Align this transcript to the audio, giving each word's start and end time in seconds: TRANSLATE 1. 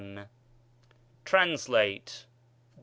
TRANSLATE 1.25 2.25
1. 2.25 2.31